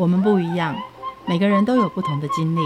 [0.00, 0.74] 我们不一样，
[1.26, 2.60] 每个人都有不同的经历。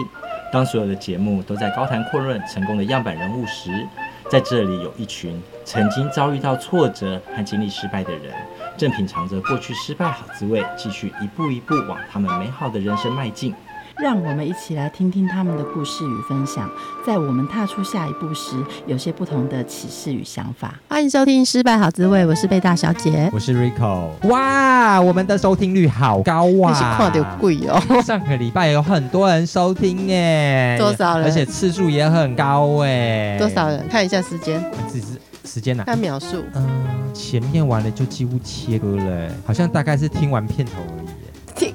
[0.53, 3.85] 当所有的节目都在高谈阔论成功的样板人物时，
[4.30, 8.33] 在这里有一群曾经遭遇到挫折和经历失败的人，
[8.76, 13.53] 正品尝着过去失败好滋味，继续一步一步往他们美好的人生迈进。
[14.01, 16.69] 让我们一起来听听他们的故事与分享，
[17.06, 18.56] 在我们踏出下一步时，
[18.87, 20.74] 有些不同的启示与想法。
[20.88, 24.09] 欢迎收听《失败好滋味》，我是贝大小姐，我是 Rico。
[24.28, 26.74] 哇，我们的收听率好高哇啊！
[26.74, 27.80] 是看到贵哦。
[28.02, 31.26] 上个礼拜有很多人收听哎，多少人？
[31.26, 33.38] 而且次数也很高哎。
[33.38, 33.87] 多少人？
[33.88, 34.60] 看一下时间。
[34.90, 35.06] 只是
[35.45, 35.84] 时间哪？
[35.84, 36.38] 看秒数。
[36.54, 41.03] 嗯、呃，前面完了就几乎切割了，好像大概是听完片头而已。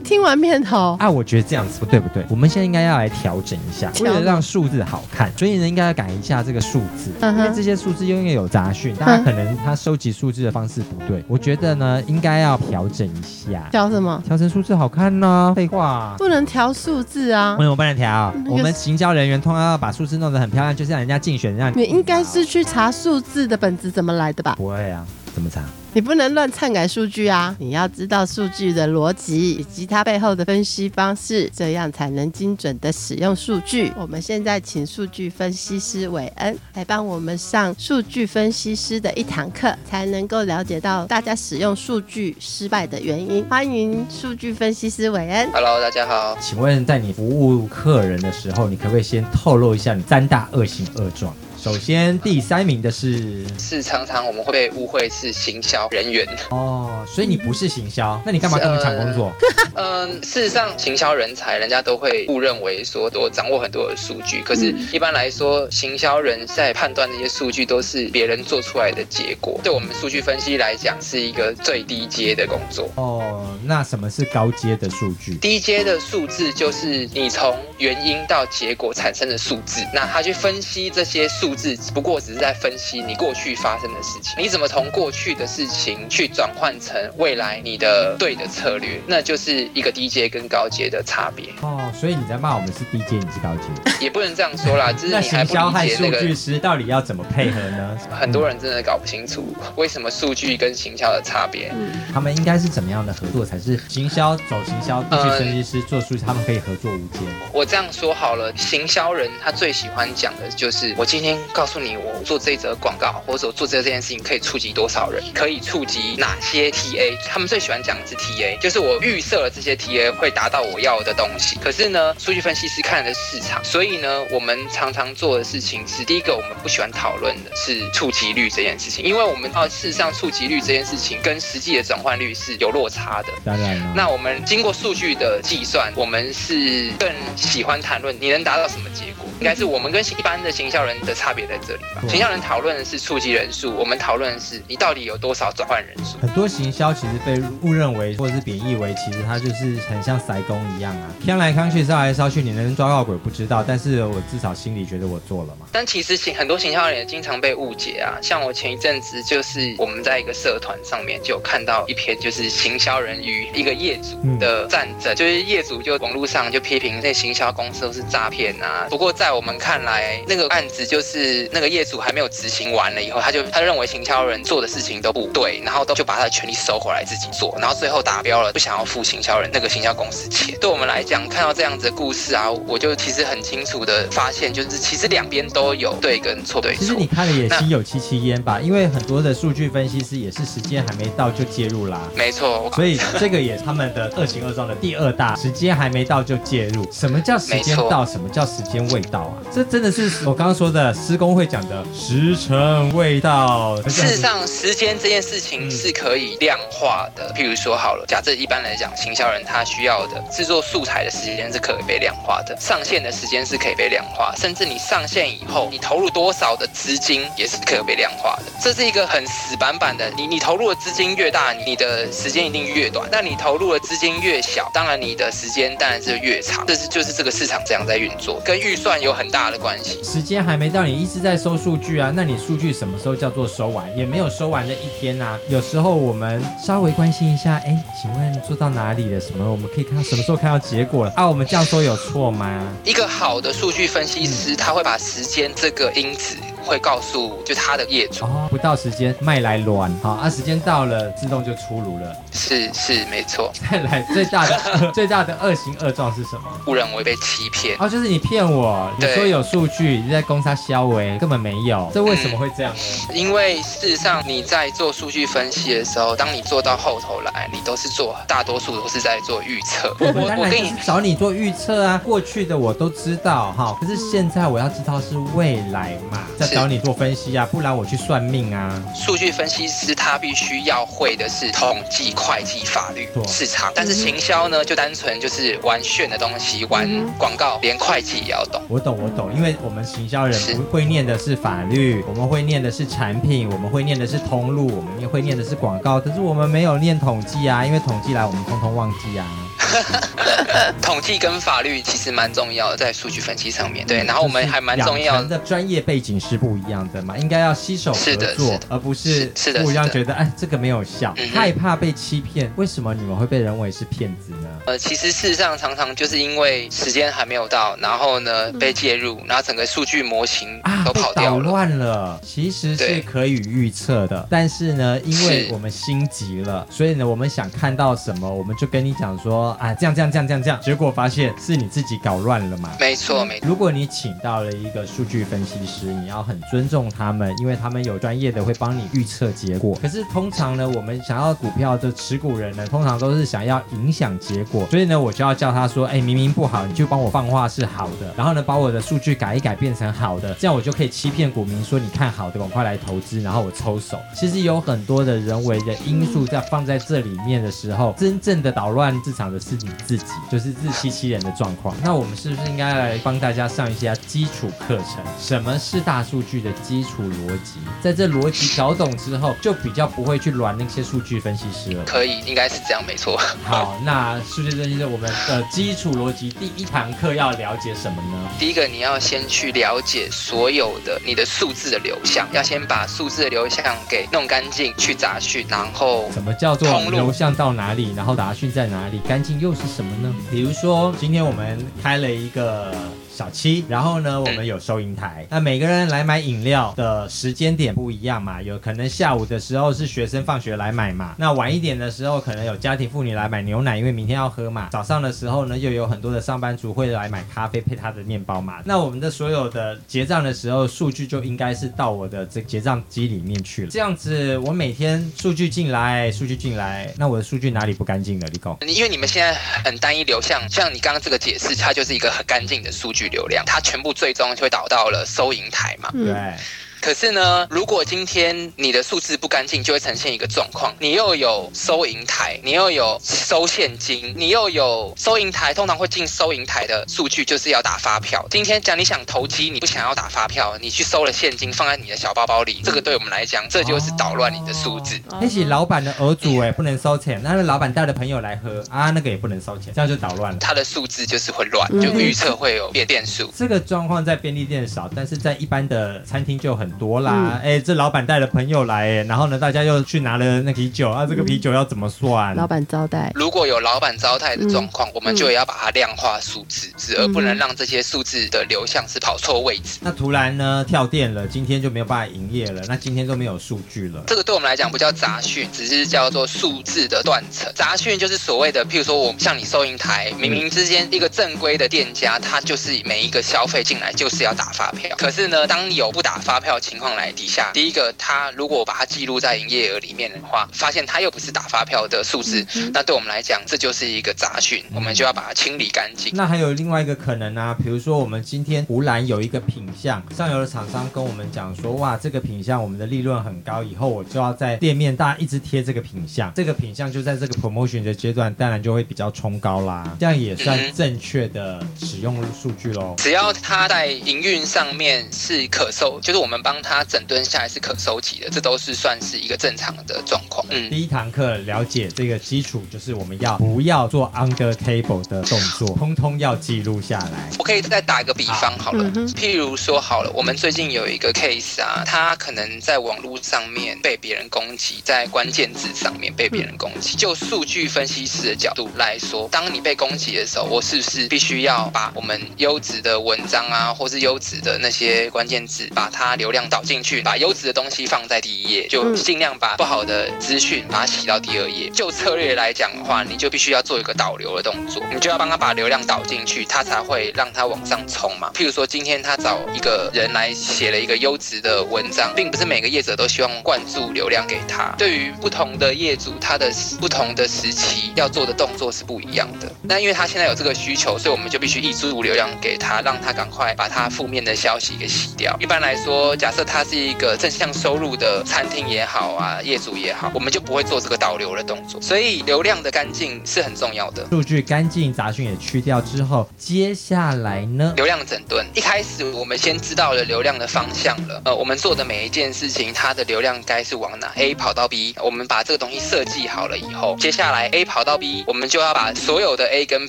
[0.09, 13.67] 听听完片头啊，我觉得这样子不对不对，我们现在应该要来调整一下，为了让数字好看，所以呢应该要改一下这个数字，因为这些数字又因为有杂讯，大家可能他收集数字的方式不对，我觉得呢应该要调整一下。
[13.69, 14.19] 调什么？
[14.25, 15.53] 调成数字好看呢？
[15.55, 17.55] 废话，不能调数字啊？
[17.59, 18.33] 为什么不能调？
[18.49, 21.71] 我们行销人员通常要把数字弄得很漂亮，就是让人家竞选让。
[21.77, 24.55] 你应该是去查数字的本子怎么来的吧？
[24.57, 25.05] 不会啊。
[25.39, 25.63] 怎么查？
[25.91, 27.55] 你不能乱篡改数据啊！
[27.57, 33.91] 你要知道数据的逻辑以及它背后的分析方式，这样才能精准的使用数据。
[33.97, 43.43] 我们现在请数据分析师韦恩来帮我们上数据分析师的一堂课，才能够了解到大家使用数据失败的原因。
[43.45, 45.49] 欢迎数据分析师韦恩。
[45.51, 46.37] Hello，大家好。
[46.39, 51.33] 请问在你服务客人的时候，你可不可以先透露一下你三大恶行恶状？
[51.61, 59.33] 首先，第三名的是是常常我们会被误会是行销人员哦，所以你不是行销，那你干嘛跟我们抢工作？
[59.75, 72.89] 嗯、呃，事实上，行销人才人家都会误认为说我掌握很多的数据，可是一般来说，行销人在判断这些数据都是别人做出来的结果，对我们数据分析来讲是一个最低阶的工作。
[72.95, 75.35] 哦，那什么是高阶的数据？
[75.35, 81.48] 低阶的数字就是你从原因到结果产生的数字，那他去分析这些数。
[81.49, 91.47] 数字不过只是在分析你过去发生的事情，你怎么从过去的事情去转换成未来你的对的策略，那就是一个低阶跟高阶的差别。
[91.61, 93.63] 哦，所以你在骂我们是低阶，你是高阶，
[93.99, 94.91] 也不能这样说啦。
[94.93, 97.97] 就是你还不理解那个数据师到底要怎么配合呢？
[98.13, 101.71] 很多人真的搞不清楚为什么数据跟行销的差别。
[101.73, 107.23] 嗯，他们应该是怎么样的合作才是行销走行销，数据分析师做数据，他们可以合作无间。
[107.51, 111.38] 我这样说好了，行销人他最喜欢讲的就是我今天。
[111.53, 117.17] 告诉你，我做这则广告，或者我做这这件事情可以触及多少人，可以触及哪些 TA？
[117.27, 121.57] 他们最喜欢讲的是 TA，就是我预设了这些 TA 会达到我要的东西。
[121.59, 133.29] 可是呢，数据分析师看的是市场，所以呢，我们常常做的事情是：第一个，我们不喜欢讨论的是触及率这件事情，因为我们啊，事实上触及率这件事情跟实际的转换率是有落差的。
[133.45, 139.29] 当然了，那我们经过数据的计算，我们是更喜欢谈论你能达到什么结果。
[139.39, 142.01] 应该是我们跟一般的行销人的差别在这里吧。
[142.07, 146.17] 行销人讨论的是触及人数，我们讨论的是你到底有多少转换人数。
[146.19, 155.65] 很多行销其实被误认为或者是贬义为，其实它就是很像塞工一样啊，看来看去烧来烧去，你能抓到鬼不知道，但是我至少心里觉得我做了嘛。
[155.71, 168.87] 但其实行很多行销人也经常被误解啊，像我前一阵子就是我们在一个社团上面就有看到一篇就是行销人与一个业主的战争，嗯、就是业主就网络上就批评那行销公司都是诈骗啊。
[168.89, 171.18] 不过在在我们看来，那个案子就是
[171.51, 180.57] 那个业主还没有执行完了以后，他就他认为行销人做的事情都不对，然后都就把他的权利收回来自己做，然后最后达标了，不想要付行销人那个行销公司钱。
[180.59, 186.79] 对我们来讲，看到这样子的故事啊，我就其实很清楚的发现，就是其实两边都有对跟错对错。
[186.79, 192.01] 其实你看的也心有戚戚焉吧，因为很多的数据分析师也是时间还没到就介入啦。
[192.15, 196.85] 没错，所以这个也是他们的恶行恶状的第二大，时间还没到就介入。
[196.91, 198.05] 什么叫时间到？
[198.09, 199.37] 什么叫时间未到啊？
[199.53, 203.75] 这真的是我刚刚说的施工会讲的时辰未到。
[203.87, 207.33] 事实上，时间这件事情是可以量化的。
[207.33, 218.51] 譬如说，好了，假设一般来讲，行销人他需要的制作素材的时间是可以被量化的，上线的时间是可以被量化，甚至你上线以后，你投入多少的资金也是可以被量化的。
[218.61, 226.63] 这是一个很死板板的，你你投入的资金越大，你的时间一定越短；但你投入的资金越小，当然你的时间当然是越长。
[226.67, 233.87] 这是就是这个市场这样在运作，跟预算有很大的关系，时间还没到，你一直在收数据啊，那你数据什么时候叫做收完？
[233.97, 235.39] 也没有收完的一天啊。
[235.47, 239.17] 有时候我们稍微关心一下，哎，请问做到哪里了？
[239.17, 241.13] 什么我们可以看到什么时候看到结果了？
[241.15, 242.61] 啊，我们这样说有错吗？
[242.83, 246.35] 一个好的数据分析师，他会把时间这个因子。
[246.69, 252.15] 会告诉就他的业主哦，不到时间卖来卵，好啊，时间到了自动就出炉了。
[252.31, 253.51] 是是没错。
[253.69, 256.43] 再来最大的 最大的恶行恶状是什么？
[256.67, 262.79] 误认为被欺骗哦，就是你骗我，你说有数据，你在公司消维，根本没有，这为什么会这样呢？
[263.09, 269.95] 嗯、因为事实上你在做数据分析的时候，当你做到后头来，你都是做大多数都是在做预测。
[269.99, 278.83] 我我我跟你找你做预测啊，过去的我都知道哈，可是现在我要知道是未来嘛，在找你做分析啊，不然我去算命啊。
[278.93, 286.85] 数据分析师他必须要会的是统计、会计、法律、市场，但是行销呢，就单纯就是玩炫的东西，玩
[287.17, 288.61] 广告，连会计也要懂。
[288.67, 290.37] 我懂，我懂，因为我们行销人
[290.69, 299.25] 会念的是法律，我们会念的是产品，我们会念的是通路，我们也会念的是广告，可是我们没有念统计啊，因为统计来我们通通忘记啊。
[300.81, 303.85] 统计跟法律其实蛮重要的，在数据分析上面。
[303.85, 305.37] 对，然后我们还蛮重要的。
[305.39, 312.51] 专业背景是不一样的嘛，应该要携手合作，而不是是的互相觉得哎，这个没有效，害怕被欺骗。
[312.55, 314.47] 为什么你们会被认为是骗子呢？
[314.65, 322.19] 呃，其实事实上常常就是因为时间还没有到，然后呢被介入，然后整个数据模型都跑掉了，乱了。
[322.23, 329.55] 其实是可以预测的，但是呢，因为我们心急了，所以呢，我们想看到什么，我们就跟你讲说。
[329.59, 332.71] 啊，这样这样这样这样这样，结果发现是你自己搞乱了嘛？
[332.79, 333.47] 没错，没错。
[333.47, 339.77] 如果你请到了一个数据分析师，你要很尊重他们，因为他们有专业的会帮你预测结果。
[339.81, 353.99] 可是通常呢，我们想要股票的持股人呢，通常都是想要影响结果，所以呢，我就要叫他说，哎，明明不好，你就帮我放话是好的，然后呢，把我的数据改一改变成好的，这样我就可以欺骗股民说，你看好的，赶快来投资，然后我抽手。
[354.15, 359.37] 其实有很多的人为的因素在放在这里面的时候，真正的捣乱市场的。
[359.49, 361.75] 是你自己，就是自欺欺人的状况。
[361.83, 365.03] 那我们是不是应该来帮大家上一下基础课程？
[365.19, 367.59] 什么是大数据的基础逻辑？
[367.81, 371.83] 在这逻辑搞懂之后，就比较不会去乱那些数据分析师了。
[371.85, 373.19] 可以，应该是这样，没错。
[373.43, 378.29] 好，那数据分析师，我们的基础逻辑第一堂课要了解什么呢？
[378.37, 389.38] 第一个，你要先去了解所有的你的数字的流向，要先把数字的流向给弄干净，去杂讯，然后什么叫做流向到哪里，然后杂讯在哪里，干净。
[389.39, 390.13] 又是什么呢？
[390.29, 392.73] 比如说，今天我们开了一个。
[393.19, 395.27] 小七，然后呢，我们有收银台。
[395.29, 404.69] 那每个人来买饮料的时间点不一样嘛，有可能下午的时候是学生放学来买嘛，那晚一点的时候可能有家庭妇女来买牛奶，因为明天要喝嘛。
[404.71, 408.61] 早上的时候呢，又有很多的上班族会来买咖啡配他的面包嘛。
[408.63, 413.69] 那我们的所有的结账的时候，数据就应该是到我的这结账机里面去了。
[413.69, 418.27] 这样子，我每天数据进来，数据进来，那我的数据哪里不干净了？
[418.29, 419.33] 李工，因为你们现在
[419.65, 423.08] 很单一流向，像你刚刚这个解释，它就是一个很干净的数据。
[423.09, 425.89] 流量，它全部最终就会导到了收银台嘛？
[425.91, 426.33] 对。
[426.81, 435.53] 可是呢，如果今天你的数字不干净，就会呈现一个状况：你又有收银台，你又有收现金，你又有收银台。
[435.53, 438.25] 通常会进收银台的数据就是要打发票。
[438.31, 444.97] 今天讲你想投机，你不想要打发票，你去收了现金放在你的小包包里，这个对我们来讲，这就是捣乱你的数字。
[445.19, 447.21] 那是老板的儿主哎，不能收钱。
[447.21, 450.39] 那老板带的朋友来喝啊，那个也不能收钱，这样就捣乱了。
[450.39, 453.29] 他的数字就是会乱，就预测会有变变数。
[453.35, 456.68] 这个状况在便利店少，但是在一般的餐厅就很。
[456.71, 462.35] 多啦，哎、嗯欸，这老板带了朋友来，哎，然后呢，大家又去拿了那啤酒啊，这个啤酒要怎么算？
[462.35, 469.79] 老板招待，如果有老板招待的状况，嗯、我们就也要把它量化数字，嗯、而不能让这些数字的流向是跑错位置。
[469.81, 474.03] 那突然呢，跳电了，今天就没有办法营业了，那今天都没有数据了。
[474.07, 477.51] 这个对我们来讲不叫杂讯，只是叫做数字的断层。
[477.55, 486.58] 杂讯就是所谓的，譬如说，我像你收银台，明明之间一个正规的店家，他就是每一个消费进来就是要打发票，可是呢，当你有不打发票。
[486.59, 496.11] 情况来底下，第一个，他如果把它记录在营业额里面的话，发现他又不是打发票的数字，嗯、那对我们来讲，这就是一个杂讯，我们就要把它清理干净。
[496.15, 512.95] 那还有另外一个可能啊，比如说我们今天湖南有一个品相，上游的厂商跟我们讲说，哇，这个品相我们的利润很高，以后我就要在店面大家一直贴这个品相，这个品相就在这个 promotion 的阶段，当然就会比较冲高啦，这样也算正确的使用数据喽。
[512.97, 516.59] 只要它在营运上面是可售，就是我们帮。
[516.61, 520.45] 他整顿下来是可收集的，这都是算是一个正常的状况。
[520.49, 527.29] 嗯，第一堂课了解这个基础，就是我们要不要做 under table 的动作，通通要记录下来。
[527.39, 536.95] 我可以再打一个比方好了，好譬如说好了，我们最近有一个 case 啊，他可能在网络上面被别人攻击，在关键字上面被别人攻击。
[536.97, 551.69] 就数据分析师的角度来说，当你被攻击的时候，我是不是必须要把我们优质的文章啊，或是优质的那些关键字，把它流量量导进去，把优质的东西放在第一页，就尽量把不好的资讯把它洗到第二页。
[551.69, 558.31] 就策略来讲的话，你就必须要做一个导流的动作，你就要帮他把流量导进去，他才会让他往上冲嘛。
[558.33, 564.73] 譬如说，今天他找一个人来写了一个优质的文章，并不是每个业者都希望灌注流量给他。
[564.77, 569.51] 对于不同的业主，他的不同的时期要做的动作是不一样的。
[569.61, 575.35] 那因为他现在有这个需求，所以我们就必须溢注流量给他，让他赶快把他负面的消息给洗掉。
[575.39, 581.81] 一般来说，假设它是一个正向收入的餐厅也好啊，业主也好，我们就不会做这个导流的动作。
[581.81, 584.07] 所以流量的干净是很重要的。
[584.09, 587.73] 数据干净，杂讯也去掉之后，接下来呢？
[587.75, 588.45] 流量整顿。
[588.53, 591.21] 一开始我们先知道了流量的方向了。
[591.25, 599.87] 呃，我们做的每一件事情，它的流量该是往哪？A 跑到 B，我们把这个东西设计好了以后，接下来 A 跑到 B，我们就要把所有的 A 跟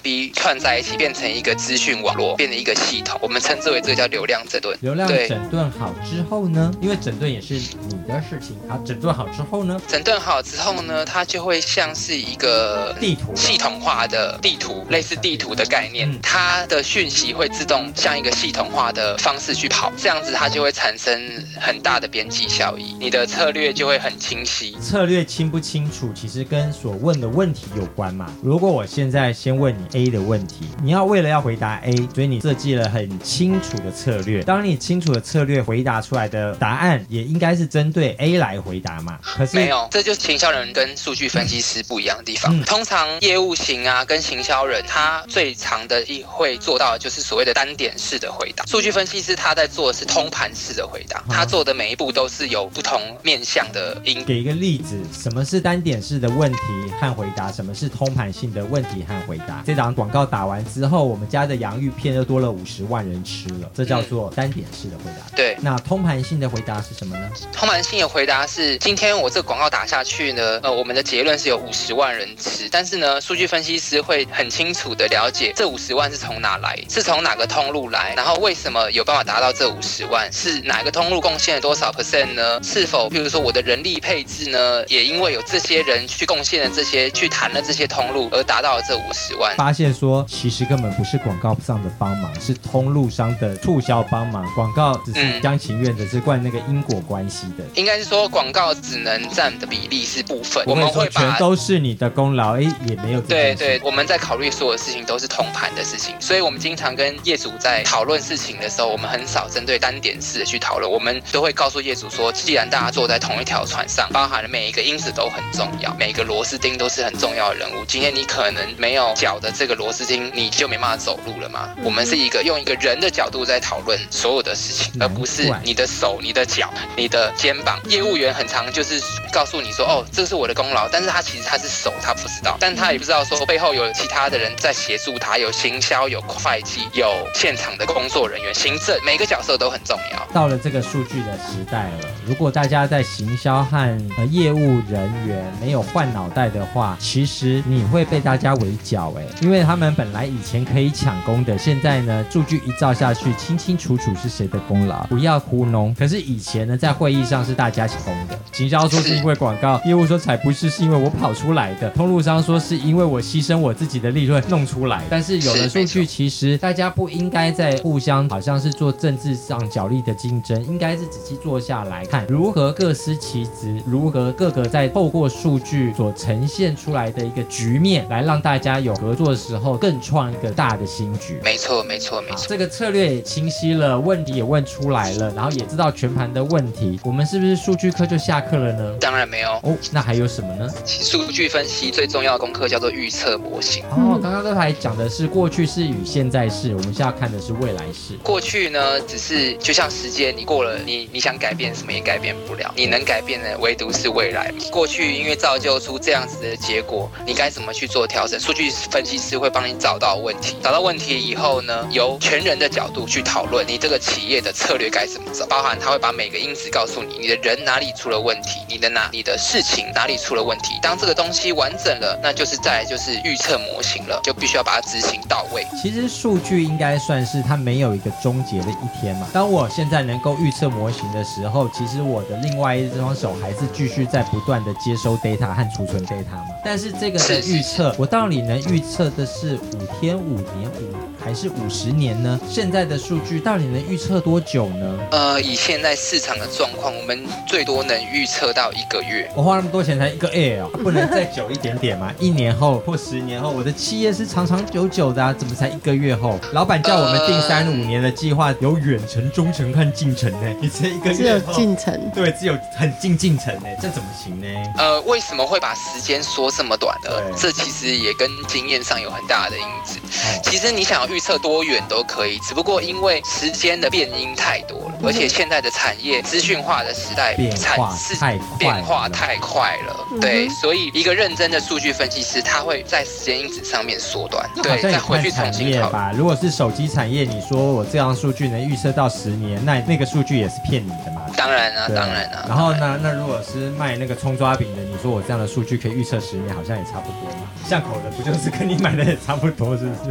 [0.00, 3.18] B 串在一起，变成一个资讯网络，变成一个系统。
[3.22, 4.76] 我们称之为这个叫流量整顿。
[4.80, 6.72] 流量整顿好之后呢？
[6.80, 8.56] 因为整顿也是你的事情。
[8.68, 9.80] 好，整顿好之后呢？
[9.88, 11.04] 整顿好之后呢？
[11.04, 16.10] 它就会像是一个地图系统化的地图，类似地图的概念。
[16.22, 21.20] 它的讯息会自动像一个系统化的方式去跑，这样子它就会产生
[21.60, 24.76] 很大的边际效益，你的策略就会很清晰。
[24.80, 28.32] 策略清不清楚，其实跟所问的问题有关嘛。
[28.42, 34.42] 如果我现在先问你 A 的问题，你要为了要回答 A，所以你设计了很清楚的策略。
[34.42, 39.18] 当你清楚的策略回答出来的答案，也应该是针对 A 来回答嘛。
[39.22, 42.56] 可是没有，这就是行销人跟数据分析师不一样的地方。
[42.58, 48.64] 嗯、通常业务型啊，跟行销人他最常的一会做到的就是所谓的单点式的回答。
[48.66, 54.24] 数据分析师他在做的是通盘式的回答，他做的每一步都是有不同面向的因。
[54.24, 56.58] 给一个例子，什么是单点式的问题
[57.00, 57.50] 和回答？
[57.50, 59.62] 什么是通盘性的问题和回答？
[59.66, 65.36] 这档广告打完之后，我们家的洋芋片又多了五十万人吃了，这叫做单点式的回答。
[65.36, 67.30] 对，那通盘性的回答是什么呢？
[67.52, 82.62] 通盘性的回答是，今天我这个广告打下去呢，呃，我们的结论是有五十万人吃，但是呢，数据分析师会很清楚的了解这五十万是从哪来，是从哪个通路来，然后为什么有办法达到这五十万，是哪个通路贡献了多少 percent 呢？
[82.62, 89.54] 是否，比如说我的人力配置呢，也因为有这些人去贡献了这些，去谈了这些通路而达到了这五十万。
[89.56, 97.64] 发现说，其实根本不是广告上的帮忙，是通路商的促销帮忙，广告只是一厢情愿的，是关那个因果关系的。
[97.74, 103.20] 应该是说广告只能占的比例是部分，我们会把全都是你的功劳，哎，也没有。
[103.22, 117.84] 对对，我们在考虑所有事情都是同盘的事情，所以我们经常跟业主在讨论事情的时候，我们很少针对单点式的去讨论，我们都会告诉业主说，既然大家坐在同一条船上，包含了每一个因子都很重要，每一个螺丝钉都是很重要的人物。
[117.86, 121.68] 今天你可能没有脚的这个螺丝钉，你就没办法走路了嘛。
[121.82, 127.80] 我们是一个用一个人的角度在讨论所有的事情，而不是你的手、你的脚、你的肩膀。
[127.88, 140.28] 业务员很常就是告诉你说，哦，这是我的功劳，但是他其实他是手，他不知道，但他也不知道说背后有其他的人在协助他，有行销、有会计、有现场的工作人员、行政，每个角色都很重要。
[140.34, 143.76] 到了这个数据的时代了，如果大家在行销和
[144.16, 155.92] 呃业务人员没有换脑袋的话，其实你会被大家围剿哎，因为他们本来以前可以抢功的，现在呢数据一照下去，清清楚楚是谁的功劳，不要糊弄。
[155.96, 165.02] 可是以前呢，在会议上是大家抢功的，行销说是因为广告，业务说才不是，是因为我跑出来的，通路商说是因为我牺牲我自己的利润弄出来。
[165.10, 181.40] 但是有了数据，其实大家不应该在互相好像是做政治上角力的竞争，应该是仔细坐下来看如何各司其职，如何各个在透过数据所呈现出来的一个局面，来让大家有合作的时候更创一个大的新局。
[181.44, 182.46] 没错，没错，没错。
[182.48, 186.98] 这个策略也清晰了，问题也问出来了，然后也知道全盘的问题。
[187.04, 188.96] 我们是不是数据课就下课了呢？
[189.00, 189.76] 当然没有哦。
[189.92, 190.68] 那还有什么呢？
[190.86, 193.84] 数据分析最重要的功课叫做预测模型。
[193.90, 198.14] 哦，刚刚刚才讲的是过去式与现在式，我们现在要看的是未来式。
[198.22, 204.52] 过去呢，只是就像时间，你过了，你你想改变什么也改变不了，你能改变的唯独是未来。
[204.70, 208.38] 过去因为造就出这样子的结果，你该怎么去做调整？
[208.40, 220.78] 数据分析师会帮你找到问题，找到问题以后呢，由全人的角度去讨论你这个企业的策略该怎么走，包含他会把每个因子告诉你，你的人哪里出了问题，你的哪你的事情哪里出了问题。
[220.82, 225.66] 当这个东西完整了，那就是再就是预测模型了，就必须要把它执行到位。
[225.82, 229.28] 其实数据应该算是它没有一个终结的一天嘛。
[229.32, 236.48] 当我现在能够预测模型的时候，其实我的另外一双手还是继续在不断的接收 data 和储存 data 嘛。
[236.64, 242.40] 但是这个的预测，我到底能预测的是五天、五年、五还是五十年呢？
[242.50, 244.98] 现在的数据到底能预测多久呢？
[245.12, 249.30] 呃，以现在市场的状况，我们最多能预测到一个月。
[249.36, 252.12] 我花那么多钱才一个月哦， 不能再久一点点吗？
[252.18, 256.36] 一年后或十年后，我的企业是长长久久的啊，怎么才一个月后？
[256.52, 260.52] 老板叫我们定三五年的计划，有远程、中程和近程呢。
[260.60, 264.46] 你这一个月只有近程，对，只有很近近程呢，这怎么行呢？
[264.78, 267.10] 呃，为什么会把时间缩这么短呢？
[267.36, 270.00] 这其实也跟经验上有很大的因子。
[270.42, 279.96] 其实你想要预测多远都可以，只不过因为时间的变因太多了，而且现在的产业资讯化的时代，变化太变化太快了。
[280.20, 284.48] 对，所以一个认真的数据分析师，他会在时间因子上面缩短。
[284.62, 286.12] 对，再回去重新考吧。
[286.16, 291.22] 如果是手机产业，你说我这样数据能预测到十年，那那个数据也是骗你的嘛？
[291.36, 292.44] 当然啊，当然啊。
[292.48, 297.48] 然后呢，那如果是卖那个葱抓饼的，你说我这样的数据可以预测十年，好像也差不多嘛？
[297.68, 300.10] 巷口的不就是跟你买的也差不多，是不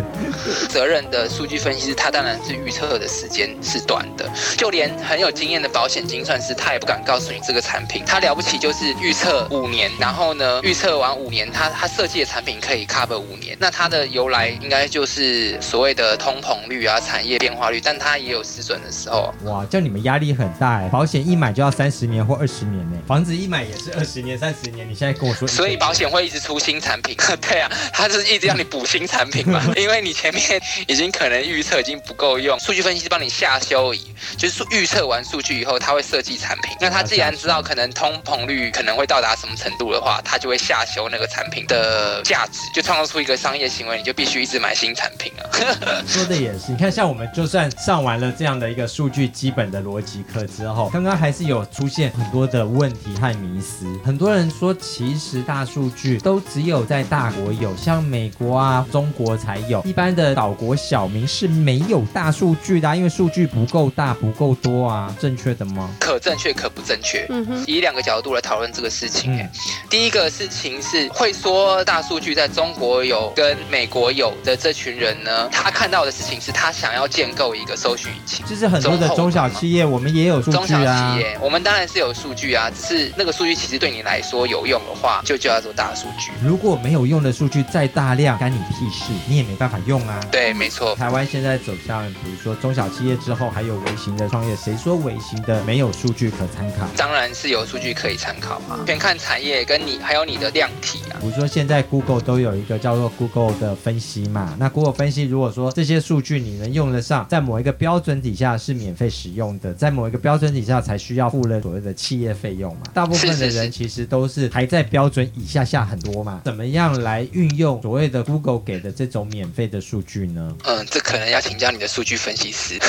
[0.50, 0.68] 是？
[0.68, 19.34] 责任的数据分析师，他当然是预测的时间是短的，就连很有经验的保险精算师，他也不敢告诉你这个产品，他了不起就是预测五年，然后呢，预测完五年，他他设计的产品可以 cover 五年，那它的由来应该就是所谓的通膨率啊，产业变化率，但它也有失准的时候。
[19.44, 36.72] 哇，叫你们压力很大哎，保险一买就要三十年或二十年呢，房子一买也是二十年、三十年，你现在跟我说，所以保险会一直出新产品， 对啊，他是一直让你补新产品嘛， 因为你前面已经可能预测已经不够用，数据分析师帮你下修仪，就是预测完数据以后，他会设计产品。
[36.80, 45.44] 那他既然知道可能通膨率可能会到达什么程度的话，他就会下修那个产品的价值，就创造出一个商业行为，你就必须一直买新产品啊。
[46.08, 53.86] 说的也是，你看像我们就算上完了这样的一个数据基本的逻辑课之后，刚刚还是有出现很多的问题和迷思。
[54.06, 65.16] 很多人说，其实大数据都只有在大国有，像美国啊、中国才有，一般的岛国小民是没有大数据的啊，因为数据不够大、不够多啊。
[65.20, 65.90] 正确的吗？
[66.00, 67.26] 可正确，可不正确。
[67.30, 69.36] 嗯哼，以两个角度来讨论这个事情。
[69.38, 69.50] 嗯，
[69.90, 78.46] 第一个事情是会说大数据在中国有跟美国有的这群人呢，他看到的事情是他想要建构一个搜寻引擎。
[78.46, 80.60] 就是很多的中小企业，我们也有数据啊。
[80.60, 86.32] 中小企业，我们当然是有数据啊，只是那个数据其实对你来说有用的话，就叫做大数据。
[86.44, 90.20] 如果没有用的数据再大量，干你屁事，你也没办法用啊。
[90.32, 90.94] 对，没错。
[90.96, 96.86] 台湾现在走向，比如说中小企业之后，还有微型的创业，谁说微型的没有数据可参考？
[96.98, 101.16] 当然是有数据可以参考嘛，全看产业跟你还有你的量体啊。
[101.22, 112.82] 比如说现在 Google 都有一个叫做 Google 的分析嘛，那 Google 分析如果说这些数据你能用得上，在某一个标准底下是免费使用的，在某一个标准底下才需要付了所谓的企业费用嘛。
[112.94, 116.42] 大部分的人其实都是还在标准以下下很多嘛。
[116.44, 120.49] 怎么样来运用所谓的 Google 给的这种免费的数据呢？
[120.64, 122.80] 嗯，这可能要请教你的数据分析师，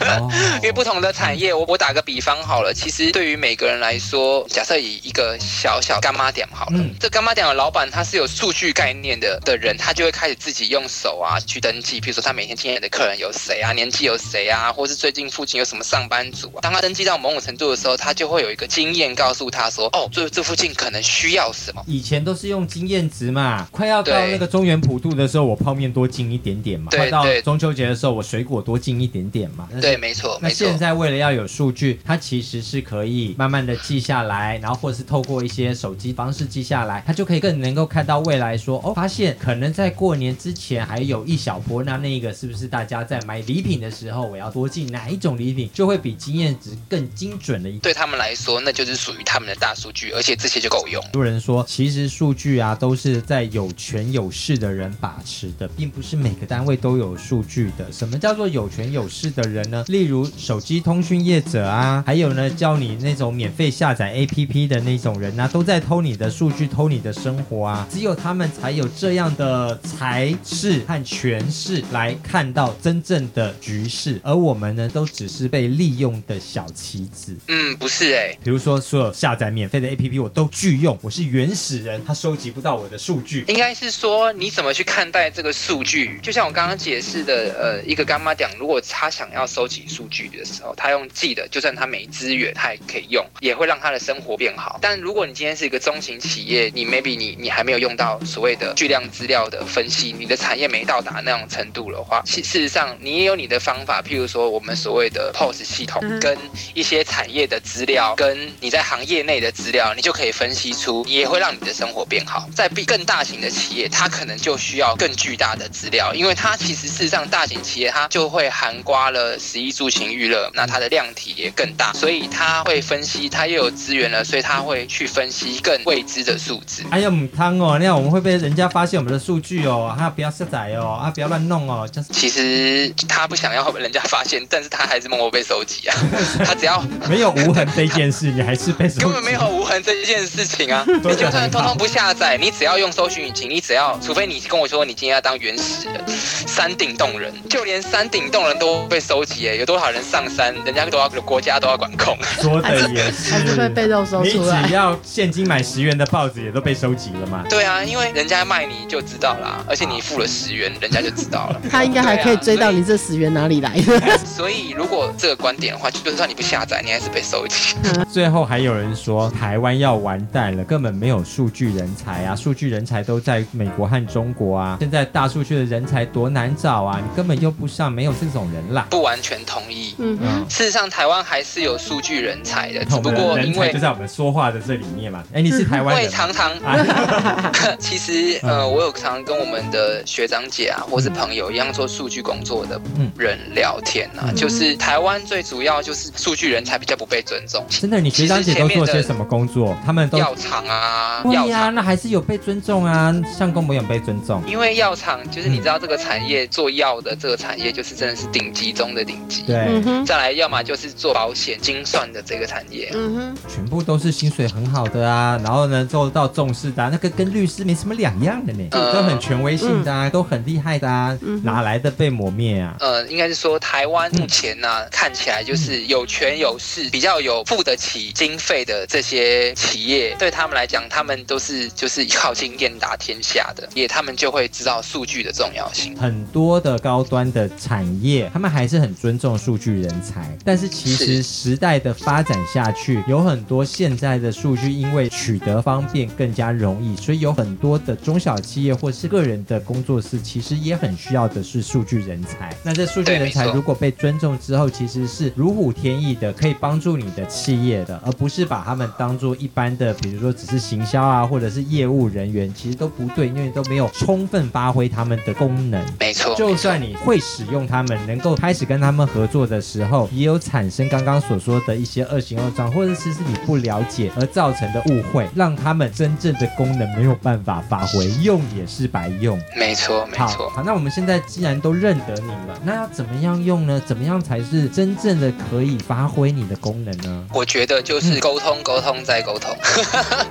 [0.00, 0.30] 哦、
[0.62, 16.60] 因为不同的产业，我我打个比方好了，其实对于每个人来说，假设以一个小小干妈店好了，嗯、这干妈店的老板他是有数据概念的的人，他就会开始自己用手啊去登记，比如说他每天经验的客人有谁啊，年纪有谁啊，或是最近附近有什么上班族啊。
[16.62, 21.82] 当他登记到某种程度的时候，他就会有一个经验告诉他说，哦，这这附近可能需要什么。
[21.86, 29.68] 以前都是用经验值嘛，快要到那个中原普渡的时候，我泡面多进一点点嘛，快到中秋节的时候，我水果多进一点点嘛。
[29.80, 30.38] 对，没错。
[30.42, 47.78] 那现在为了要有数据，它其实是可以慢慢的记下来，然后或者是透过一些手机方式记下来，它就可以更能够看到未来说，哦，发现可能在过年之前还有一小波，那那一个是不是大家在买礼品的时候，我要多进哪一种礼品，就会比经验值更精准的一。
[47.78, 51.02] 对他们来说，那就是属于他们的大数据，而且这些就够用。
[51.02, 57.92] 很多人说，其实数据啊都是在有权有势的人把持的，并不是每个单位都有数据的。
[57.92, 59.84] 什么叫做有权有势的人呢？
[59.88, 77.36] 例如手机通讯业者啊，还有呢，叫你那种免费下载 APP 的那种人啊，都在偷你的数据，偷你的生生活啊，只有他们才有这样的才识和权势来看到真正的局势，而我们呢，都只是被利用的小棋子。
[77.48, 83.44] 嗯，不是哎、欸，比如说所有下载免费的 APP 我都拒用，我是原始人，他收集不到我的数据。
[83.48, 86.18] 应该是说你怎么去看待这个数据？
[86.22, 94.76] 就像我刚刚刚解释的，呃，一个干妈讲，如果他想要收集数据的时候，他用记的，就算他没资源，他也可以用，也会让他的生活变好。
[94.82, 106.36] 但如果你今天是一个中型企业，你 maybe 你你还没有用到所谓的巨量资料的分析，你的产业没到达那种程度的话，其事实上你也有你的方法，譬如说我们所谓的 POS 系统，跟
[106.74, 112.48] 一些产业的资料，跟你在行业内的资料，你就可以分析出，也会让你的生活变好。
[112.56, 126.82] 在比更大型的企业，它可能就需要更巨大的资料，因为它其实事实上大型企业它就会涵刮了十一住行娱乐，那它的量体也更大，所以它会分析，它又有资源了，所以它会去分析更未知的数字。
[126.90, 132.08] 哎呀，母汤哦，那样我们会被人家发现我们的数据哦，他不要下载哦，啊，不要乱弄哦，就是。
[132.12, 135.96] 其实他不想要被人家发现，但是他还是默默被收集啊。
[136.44, 139.00] 他只要没有无痕这件事，你还是被收集。
[139.00, 140.84] 根本没有无痕这件事情啊！
[140.86, 146.04] 你就算通通不下载，你只要用搜寻引擎，你只要，除非你跟我说你今天要当原始人，
[146.46, 152.16] 山顶洞人，就连山顶洞人都被收集哎，有多少人上山，人家都要国家都要管控。
[152.40, 154.62] 说的也是，还是会被肉搜出来。
[154.62, 157.44] 你只要现金买十元的报纸，也都被收集了嘛？
[157.48, 161.60] 对啊，因为人家卖你就知道啦，而且你付了十元，人家就知道了。
[161.70, 164.18] 他应该还可以追到你这十元哪里来的。
[164.18, 167.76] 所以如果这个观点的话，就算你不下载，你还是被收集。
[168.12, 174.76] 最后还有人说台湾要完蛋了，根本没有数据人才啊，数据人才都在美国和中国啊。
[174.80, 178.86] 现在大数据的人才多难找啊，你根本用不上，没有这种人啦。
[178.90, 179.94] 不完全同意。
[179.98, 180.46] 嗯嗯。
[180.48, 185.22] 事实上，台湾还是有数据人才的，只不过因为就在我们说话的这里面嘛。
[185.32, 186.04] 哎，你是 台湾人？
[186.04, 186.52] 会常常。
[187.78, 192.80] 其实呃，我有常常跟我们的学长姐啊，或是朋友一样做数据工作的
[193.16, 197.64] 人聊天啊，就是台湾最主要就是数据人才比较不被尊重。
[197.68, 199.76] 真的，你学长姐都做些什么工作？
[199.84, 204.42] 他们都药厂啊，药厂那还是有被尊重啊，像公务员被尊重。
[204.46, 209.42] 因为药厂就是你知道这个产业做药的这个产业就是真的是顶级中的顶级。
[209.42, 222.76] 对，再来要么就是做保险精算的这个产业，嗯哼，全部都是薪水很好的啊，然后呢做到重视的，那个跟律师没什么两样的呢，都很权威性的，啊，都很厉害的啊，哪来的被磨灭啊？
[222.80, 235.94] 呃，应该是说台湾目前呢看起来就是有权有势，比较有付得起经费的这些企业，对他们来讲，他们都是就是靠经验打天下的，也他们就会知道数据的重要性。
[236.06, 252.56] 很多的高端的产业，他们还是很尊重数据人才，但是其实时代的发展下去，有很多现在的数据因为取得方便更加容易，所以有很多的中小企业或是个人的工作室，其实也很需要的是数据人才。
[252.62, 265.84] 那这数据人才如果被尊重之后，其实是如虎添翼的，可以帮助你的企业的，而不是把他们当做一般的，比如说只是行销啊，或者是业务人员，其实都不对，因为都没有充分发挥他们的功能。
[265.98, 279.40] 没错，就算你会使用他们，能够开始跟他们合作的时候，也有产生刚刚所说的一些恶行恶状，或者是是你不了解而造成的误会，让他们真正的功能没有办法发挥，用也是白用。
[279.56, 280.48] 没错，没错。
[280.50, 283.80] 好，那我们现在既然都认得你了，那要怎么样用呢？
[283.86, 287.24] 怎么样才是真正的可以发挥你的功能呢？
[287.32, 289.50] 我觉得就是沟通，沟通再沟通。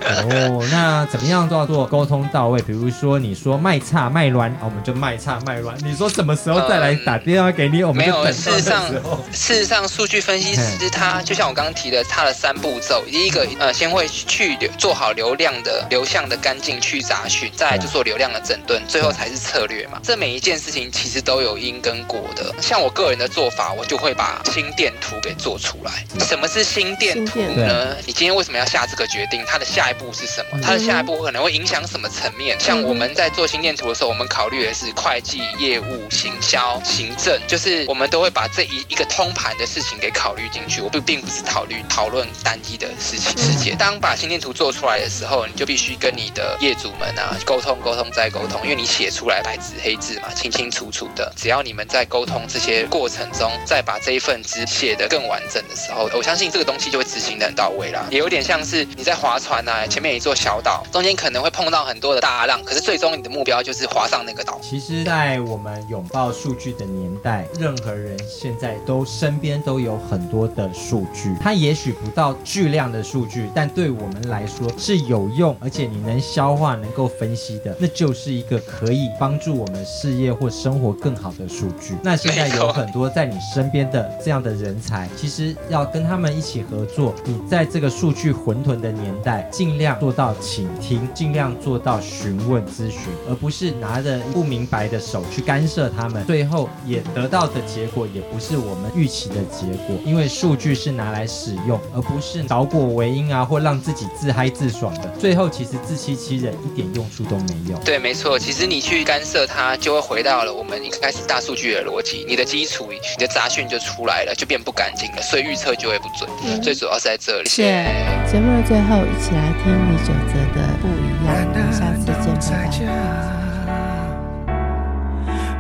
[0.01, 2.61] 哦，那怎么样都要做沟通到位？
[2.61, 5.77] 比如说你说卖差卖乱，我们就卖差卖乱。
[5.83, 7.83] 你说什么时候再来打电话给你？
[7.83, 8.85] 我们没有事实上，
[9.33, 19.99] 事实上，数据分析师他就像我刚刚提的，他的三步骤：第一个，呃，先会去做好流量的流向的干净去杂讯，再来就做流量的整顿，最后才是策略嘛。
[20.03, 22.53] 这每一件事情其实都有因跟果的。
[22.61, 25.91] 像我个人的做法，我就会把心电图给做出来。
[26.25, 27.95] 什么是心电图呢？
[28.05, 29.43] 你今天为什么要下这个决定？
[29.47, 30.59] 它的下一步是什么？
[30.61, 32.59] 它的下一步可能会影响什么层面？
[32.59, 40.81] 像我们在做心电图的时候，我们考虑的是会计、业务、行销、行政，就是我们都会把这一一个通盘的事情给考虑进去。
[40.81, 43.77] 我并并不是考虑讨论单一的事情事件。
[43.77, 51.31] 当把心电图做出来的时候，你就必须跟你的业主们啊沟通、沟通再沟通，因为你写出来白纸黑字嘛，清清楚楚的。
[51.35, 58.05] 只要你们在沟通这些过程中，再把这一份纸写得更完整的时候，我相信这个东西就会执行得很到位啦。
[58.09, 64.59] 也有点像是你在划船啊，前面一座小岛，中间可能会碰到很多的大浪，可是最终你的目标就是划上那个岛。
[64.61, 81.97] 其实，在在我们拥抱数据的年代，任何人现在都身边都有很多的数据，它也许不到巨量的数据，但对我们来说是有用，而且你能消化、能够分析的，那就是一个可以帮助我们事业或生活更好的数据。
[82.01, 87.13] 那现在有很多在你身边的这样的人才，其实要跟他们一起合作。
[87.25, 99.97] 你在这个数据混沌的年代，尽量做到倾听，尽量做到询问咨询，而不是拿着不明白的手去干涉他们，最后也得到的结果也不是我们预期的结果。
[100.05, 105.09] 因为数据是拿来使用，而不是倒果为因啊，或让自己自嗨自爽的。
[105.19, 107.77] 最后其实自欺欺人，一点用处都没有。
[107.79, 116.29] 对，没错，其实你去干涉它，就会回到了我们一开始大数据的逻辑，你的基础、你的杂讯就出来了，就变不干净了，所以预测就会不准。
[116.45, 117.49] 嗯、最主要是在这里。
[117.49, 117.85] 谢谢。
[118.31, 119.71] 节目的最后，一起来听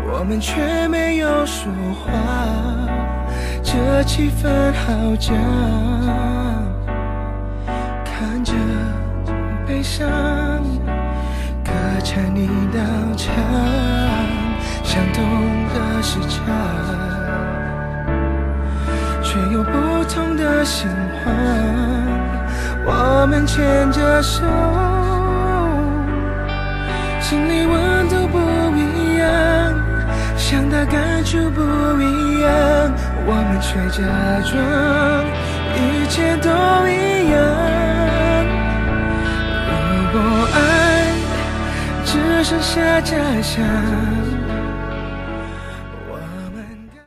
[0.07, 2.11] 我们却没有说话，
[3.63, 5.35] 这气氛好僵。
[8.05, 8.53] 看着
[9.67, 10.07] 悲伤，
[11.63, 11.71] 隔
[12.03, 12.79] 着你道
[13.17, 13.33] 墙，
[14.83, 15.23] 相同
[15.73, 16.41] 的时差，
[19.23, 20.87] 却有不同的心
[21.23, 21.33] 慌。
[22.85, 24.43] 我们牵着手，
[27.19, 27.84] 心里问。
[30.47, 31.59] 想的感触不
[31.99, 32.51] 一样，
[33.25, 34.05] 我们却假
[34.45, 34.53] 装
[35.73, 36.47] 一切都
[36.87, 37.35] 一样。
[39.71, 40.21] 如果
[40.53, 40.55] 爱
[42.05, 44.24] 只剩下假象。